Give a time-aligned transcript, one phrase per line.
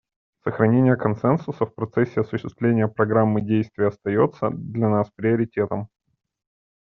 [0.43, 5.89] Сохранение консенсуса в процессе осуществления Программы действий остается для нас приоритетом.